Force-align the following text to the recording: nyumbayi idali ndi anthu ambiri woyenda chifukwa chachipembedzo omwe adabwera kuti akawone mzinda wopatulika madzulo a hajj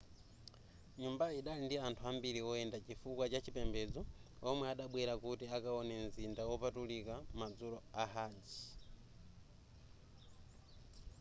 nyumbayi 1.01 1.35
idali 1.41 1.61
ndi 1.65 1.75
anthu 1.87 2.03
ambiri 2.11 2.39
woyenda 2.47 2.77
chifukwa 2.85 3.25
chachipembedzo 3.31 4.01
omwe 4.49 4.65
adabwera 4.73 5.13
kuti 5.23 5.45
akawone 5.55 5.93
mzinda 6.05 6.41
wopatulika 6.49 7.15
madzulo 7.39 7.77
a 8.03 8.03
hajj 8.13 8.49